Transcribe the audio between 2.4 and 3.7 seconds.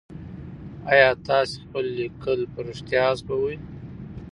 په رښتيا حذفوئ؟